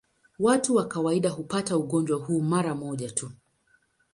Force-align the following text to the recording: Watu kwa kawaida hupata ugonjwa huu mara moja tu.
Watu 0.39 0.73
kwa 0.73 0.87
kawaida 0.87 1.29
hupata 1.29 1.77
ugonjwa 1.77 2.17
huu 2.19 2.41
mara 2.41 2.75
moja 2.75 3.11
tu. 3.11 3.31